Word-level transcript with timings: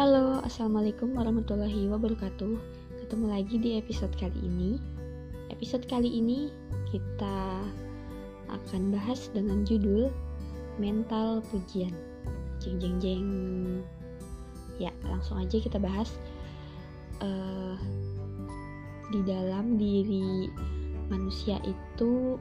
Halo, 0.00 0.40
Assalamualaikum 0.40 1.12
warahmatullahi 1.12 1.84
wabarakatuh. 1.92 2.56
Ketemu 3.04 3.36
lagi 3.36 3.60
di 3.60 3.76
episode 3.76 4.08
kali 4.16 4.48
ini. 4.48 4.80
Episode 5.52 5.84
kali 5.92 6.08
ini 6.08 6.48
kita 6.88 7.60
akan 8.48 8.96
bahas 8.96 9.28
dengan 9.36 9.60
judul 9.68 10.08
Mental 10.80 11.44
Pujian. 11.52 11.92
Jeng 12.64 12.80
jeng 12.80 12.96
jeng 12.96 13.28
Ya, 14.80 14.88
langsung 15.04 15.36
aja 15.36 15.60
kita 15.60 15.76
bahas 15.76 16.08
uh, 17.20 17.76
Di 19.12 19.20
dalam 19.28 19.76
diri 19.76 20.48
manusia 21.12 21.60
itu 21.60 22.40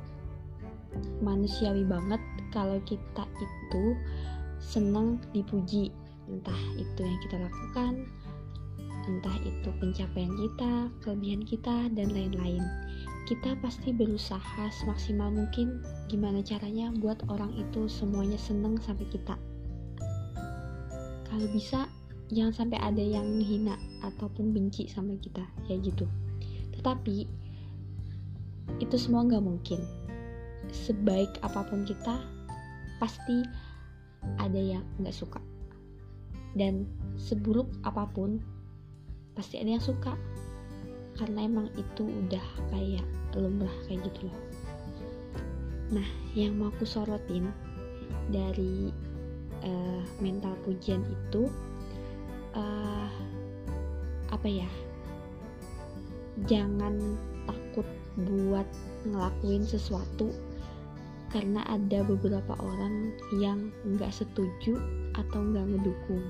manusiawi 1.19 1.83
banget 1.83 2.23
kalau 2.55 2.79
kita 2.87 3.27
itu 3.35 3.99
senang 4.63 5.19
dipuji 5.35 5.91
entah 6.29 6.61
itu 6.77 7.01
yang 7.01 7.19
kita 7.25 7.37
lakukan 7.41 8.05
entah 9.09 9.37
itu 9.41 9.69
pencapaian 9.81 10.29
kita 10.37 10.71
kelebihan 11.01 11.41
kita 11.41 11.89
dan 11.97 12.13
lain-lain. 12.13 12.61
Kita 13.25 13.57
pasti 13.61 13.93
berusaha 13.93 14.69
semaksimal 14.69 15.33
mungkin 15.33 15.81
gimana 16.09 16.45
caranya 16.45 16.93
buat 16.93 17.21
orang 17.29 17.53
itu 17.57 17.89
semuanya 17.89 18.37
seneng 18.37 18.77
sampai 18.81 19.05
kita. 19.09 19.37
Kalau 21.29 21.47
bisa 21.53 21.89
jangan 22.29 22.53
sampai 22.53 22.77
ada 22.81 23.01
yang 23.01 23.25
menghina 23.25 23.77
ataupun 24.05 24.53
benci 24.53 24.85
sama 24.89 25.17
kita 25.17 25.45
ya 25.69 25.77
gitu. 25.81 26.05
Tetapi 26.77 27.17
itu 28.81 28.95
semua 28.97 29.25
nggak 29.25 29.45
mungkin. 29.45 29.81
Sebaik 30.69 31.33
apa 31.41 31.65
pun 31.65 31.85
kita 31.85 32.21
pasti 33.01 33.41
ada 34.37 34.57
yang 34.57 34.85
nggak 35.01 35.13
suka 35.15 35.41
dan 36.57 36.89
seburuk 37.19 37.69
apa 37.85 38.09
pun 38.09 38.41
pasti 39.37 39.61
ada 39.61 39.77
yang 39.77 39.83
suka. 39.83 40.15
Karena 41.19 41.43
emang 41.43 41.67
itu 41.75 42.07
udah 42.07 42.45
kayak 42.71 43.03
lumrah 43.35 43.73
kayak 43.85 44.07
gitu 44.07 44.31
loh. 44.31 44.39
Nah 45.99 46.07
yang 46.37 46.55
mau 46.55 46.71
aku 46.71 46.87
sorotin 46.87 47.51
dari 48.31 48.93
uh, 49.65 50.01
mental 50.23 50.55
pujian 50.63 51.03
itu 51.03 51.51
uh, 52.55 53.11
apa 54.31 54.47
ya? 54.47 54.69
Jangan 56.47 57.19
takut 57.43 57.85
buat 58.15 58.67
ngelakuin 59.03 59.67
sesuatu 59.67 60.31
karena 61.29 61.61
ada 61.69 62.01
beberapa 62.01 62.57
orang 62.57 63.13
yang 63.37 63.69
nggak 63.85 64.09
setuju 64.09 64.81
atau 65.13 65.39
nggak 65.45 65.77
ngedukung 65.77 66.25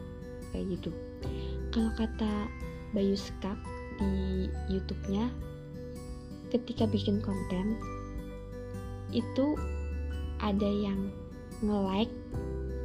kayak 0.51 0.79
gitu. 0.79 0.91
Kalau 1.69 1.91
kata 1.95 2.49
Bayu 2.95 3.13
Skak 3.13 3.57
di 3.99 4.47
YouTube-nya 4.71 5.29
ketika 6.49 6.89
bikin 6.89 7.21
konten 7.21 7.77
itu 9.13 9.53
ada 10.41 10.65
yang 10.65 11.13
nge-like 11.61 12.13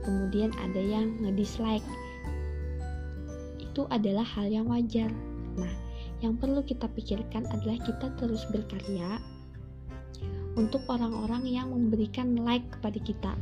kemudian 0.05 0.53
ada 0.61 0.81
yang 0.81 1.17
nge-dislike. 1.25 1.87
Itu 3.57 3.89
adalah 3.89 4.23
hal 4.23 4.53
yang 4.53 4.69
wajar. 4.69 5.09
Nah 5.57 5.73
yang 6.21 6.37
perlu 6.37 6.61
kita 6.65 6.89
pikirkan 6.93 7.49
adalah 7.49 7.81
kita 7.85 8.13
terus 8.21 8.45
berkarya 8.53 9.21
untuk 10.55 10.87
orang-orang 10.87 11.43
yang 11.49 11.73
memberikan 11.73 12.39
like 12.47 12.65
kepada 12.79 12.99
kita 13.03 13.33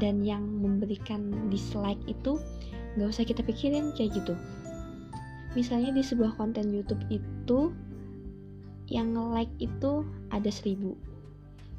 dan 0.00 0.24
yang 0.24 0.42
memberikan 0.42 1.50
dislike 1.52 2.00
itu 2.08 2.40
nggak 2.94 3.08
usah 3.10 3.26
kita 3.26 3.42
pikirin 3.44 3.92
kayak 3.96 4.16
gitu. 4.16 4.34
Misalnya 5.54 5.94
di 5.94 6.02
sebuah 6.02 6.34
konten 6.34 6.74
YouTube 6.74 7.02
itu 7.10 7.70
yang 8.90 9.16
like 9.32 9.52
itu 9.62 10.04
ada 10.28 10.50
seribu 10.50 10.92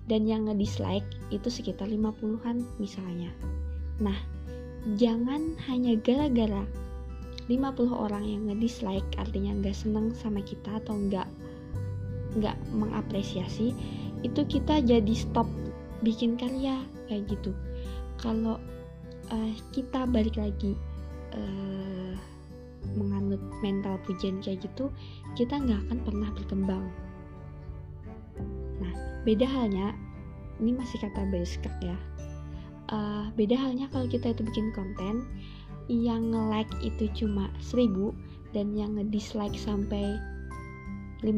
dan 0.05 0.25
yang 0.25 0.45
nge-dislike 0.45 1.05
itu 1.33 1.49
sekitar 1.49 1.89
50-an 1.89 2.65
misalnya. 2.77 3.29
Nah 4.01 4.17
jangan 4.97 5.57
hanya 5.65 5.97
gara-gara 5.97 6.65
50 7.45 7.93
orang 7.93 8.25
yang 8.25 8.41
nge-dislike 8.49 9.05
artinya 9.17 9.53
nggak 9.57 9.77
seneng 9.77 10.13
sama 10.13 10.41
kita 10.41 10.81
atau 10.81 10.97
nggak 10.97 11.29
nggak 12.41 12.57
mengapresiasi 12.73 13.71
itu 14.25 14.41
kita 14.49 14.81
jadi 14.81 15.13
stop 15.13 15.45
bikin 16.01 16.35
karya 16.35 16.81
kayak 17.07 17.29
gitu. 17.29 17.51
Kalau 18.21 18.57
uh, 19.31 19.53
kita 19.75 20.07
balik 20.09 20.37
lagi 20.39 20.73
uh, 21.35 22.13
menganut 22.95 23.41
mental 23.65 23.97
pujian 24.05 24.39
kayak 24.45 24.61
gitu 24.61 24.93
kita 25.33 25.57
nggak 25.57 25.81
akan 25.89 25.99
pernah 26.05 26.29
berkembang. 26.37 26.85
Nah 28.79 28.93
beda 29.25 29.45
halnya 29.45 29.97
ini 30.61 30.71
masih 30.71 31.01
kata 31.03 31.27
beskak 31.33 31.73
ya 31.83 31.97
uh, 32.91 33.31
beda 33.33 33.55
halnya 33.57 33.89
kalau 33.89 34.05
kita 34.05 34.33
itu 34.33 34.41
bikin 34.45 34.69
konten 34.75 35.25
yang 35.89 36.33
nge-like 36.33 36.71
itu 36.81 37.05
cuma 37.13 37.49
1000 37.61 38.13
dan 38.53 38.73
yang 38.73 38.97
nge-dislike 38.97 39.57
sampai 39.57 40.17
5000 41.21 41.29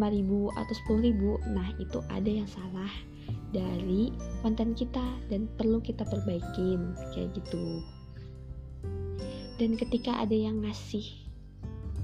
atau 0.56 0.76
10000 0.88 1.56
nah 1.56 1.68
itu 1.80 2.00
ada 2.08 2.30
yang 2.30 2.48
salah 2.48 2.92
dari 3.56 4.12
konten 4.44 4.76
kita 4.76 5.04
dan 5.32 5.48
perlu 5.56 5.80
kita 5.80 6.04
perbaikin 6.04 6.96
kayak 7.16 7.32
gitu. 7.38 7.82
Dan 9.58 9.74
ketika 9.74 10.22
ada 10.22 10.36
yang 10.36 10.62
ngasih 10.62 11.28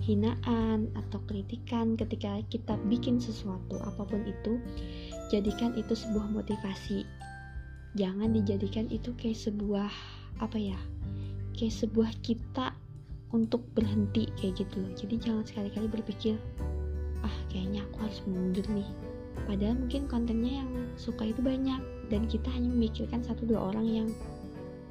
hinaan 0.04 0.92
atau 1.00 1.24
kritikan 1.32 1.96
ketika 1.96 2.44
kita 2.52 2.76
bikin 2.92 3.24
sesuatu 3.24 3.80
apa 3.80 4.04
pun 4.04 4.20
itu 4.28 4.60
jadikan 5.32 5.72
itu 5.80 5.96
sebuah 5.96 6.28
motivasi. 6.34 7.08
Jangan 7.96 8.36
dijadikan 8.36 8.90
itu 8.92 9.16
kayak 9.16 9.40
sebuah 9.40 9.92
apa 10.42 10.58
ya 10.60 10.80
kayak 11.56 11.72
sebuah 11.72 12.12
kita 12.26 12.74
untuk 13.32 13.64
berhenti 13.78 14.28
kayak 14.36 14.66
gitu 14.66 14.84
loh. 14.84 14.92
Jadi 14.98 15.16
jangan 15.22 15.46
sekali-kali 15.48 15.88
berpikir 15.88 16.36
ah 17.24 17.36
kayaknya 17.48 17.88
aku 17.88 18.04
harus 18.04 18.20
mundur 18.28 18.66
nih 18.68 18.90
padahal 19.50 19.76
mungkin 19.78 20.08
kontennya 20.08 20.64
yang 20.64 20.70
suka 20.96 21.30
itu 21.30 21.42
banyak 21.42 21.82
dan 22.08 22.30
kita 22.30 22.48
hanya 22.54 22.70
memikirkan 22.70 23.26
satu 23.26 23.44
dua 23.50 23.74
orang 23.74 23.88
yang 23.88 24.10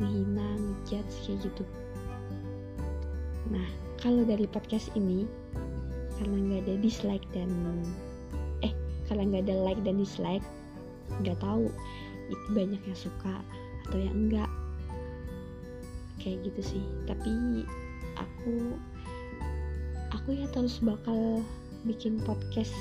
menghina, 0.03 0.59
ngejudge 0.59 1.15
kayak 1.27 1.39
gitu. 1.47 1.65
Nah 3.51 3.69
kalau 4.03 4.27
dari 4.27 4.51
podcast 4.51 4.91
ini 4.99 5.25
karena 6.19 6.37
nggak 6.39 6.61
ada 6.67 6.75
dislike 6.83 7.27
dan 7.31 7.51
eh 8.67 8.75
karena 9.07 9.23
nggak 9.31 9.43
ada 9.51 9.57
like 9.63 9.83
dan 9.87 9.99
dislike 9.99 10.45
nggak 11.23 11.39
tahu 11.39 11.71
itu 12.31 12.47
banyak 12.57 12.81
yang 12.83 12.99
suka 12.99 13.35
atau 13.89 13.99
yang 13.99 14.17
enggak. 14.29 14.51
Kayak 16.23 16.51
gitu 16.51 16.63
sih. 16.77 16.85
Tapi 17.07 17.67
aku 18.17 18.79
aku 20.15 20.29
ya 20.39 20.47
terus 20.55 20.79
bakal 20.79 21.43
bikin 21.83 22.23
podcast 22.23 22.75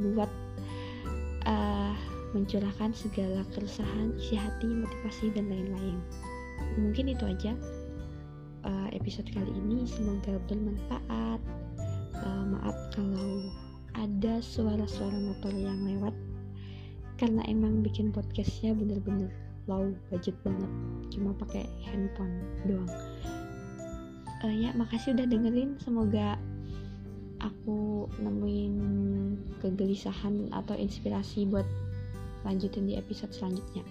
buat 0.00 0.30
uh, 1.44 1.94
mencurahkan 2.32 2.96
segala 2.96 3.44
keresahan, 3.52 4.16
isi 4.16 4.34
hati, 4.38 4.68
motivasi 4.68 5.34
dan 5.36 5.52
lain-lain. 5.52 5.98
Mungkin 6.80 7.12
itu 7.12 7.24
aja 7.26 7.52
uh, 8.64 8.88
episode 8.96 9.28
kali 9.30 9.52
ini. 9.52 9.84
Semoga 9.84 10.40
bermanfaat. 10.48 11.40
Uh, 12.20 12.44
maaf 12.52 12.76
kalau 12.92 13.48
ada 13.96 14.44
suara-suara 14.44 15.16
motor 15.16 15.50
yang 15.56 15.88
lewat 15.88 16.12
karena 17.20 17.44
emang 17.48 17.84
bikin 17.84 18.08
podcastnya 18.08 18.72
bener-bener 18.72 19.28
low 19.68 19.92
budget 20.08 20.32
banget 20.40 20.72
cuma 21.12 21.36
pakai 21.36 21.68
handphone 21.84 22.40
doang 22.64 22.88
uh, 24.40 24.54
ya 24.54 24.72
makasih 24.72 25.12
udah 25.12 25.28
dengerin 25.28 25.76
semoga 25.84 26.40
aku 27.40 28.06
nemuin 28.20 28.74
kegelisahan 29.64 30.52
atau 30.52 30.76
inspirasi 30.76 31.48
buat 31.48 31.66
lanjutin 32.44 32.86
di 32.88 32.96
episode 32.96 33.32
selanjutnya. 33.32 33.84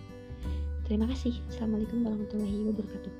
Terima 0.90 1.06
kasih. 1.06 1.38
Assalamualaikum 1.54 2.01
warahmatullahi 2.01 2.66
wabarakatuh. 2.74 3.13